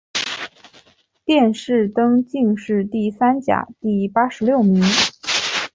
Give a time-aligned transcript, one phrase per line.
[1.25, 4.81] 殿试登进士第三甲第八十六名。